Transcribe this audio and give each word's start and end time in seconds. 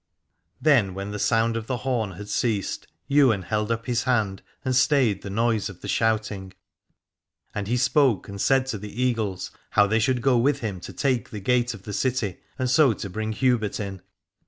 Then 0.59 0.95
when 0.95 1.11
the 1.11 1.19
sound 1.19 1.55
of 1.55 1.67
the 1.67 1.77
horn 1.77 2.13
had 2.13 2.27
ceased 2.27 2.87
Ywain 3.11 3.43
held 3.43 3.71
up 3.71 3.85
his 3.85 4.01
hand 4.05 4.41
and 4.65 4.75
stayed 4.75 5.21
the 5.21 5.29
noise 5.29 5.69
of 5.69 5.81
the 5.81 5.87
shouting, 5.87 6.53
and 7.53 7.67
he 7.67 7.77
spoke 7.77 8.27
and 8.27 8.41
said 8.41 8.65
to 8.73 8.79
the 8.79 8.99
Eagles 8.99 9.51
how 9.69 9.85
they 9.85 9.99
should 9.99 10.23
go 10.23 10.39
with 10.39 10.61
him 10.61 10.79
to 10.79 10.91
take 10.91 11.29
the 11.29 11.39
gate 11.39 11.75
of 11.75 11.83
the 11.83 11.93
city, 11.93 12.39
and 12.57 12.67
so 12.67 12.93
to 12.93 13.11
bring 13.11 13.31
Hubert 13.31 13.79
in. 13.79 14.01